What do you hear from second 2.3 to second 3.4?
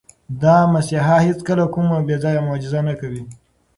معجزه نه کوي.